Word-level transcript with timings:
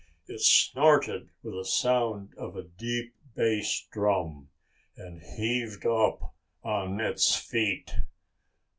It 0.25 0.41
snorted 0.41 1.29
with 1.43 1.53
the 1.53 1.63
sound 1.63 2.33
of 2.35 2.55
a 2.55 2.63
deep 2.63 3.13
bass 3.35 3.87
drum, 3.91 4.49
and 4.97 5.21
heaved 5.21 5.85
up 5.85 6.33
on 6.63 6.99
its 6.99 7.35
feet. 7.35 7.93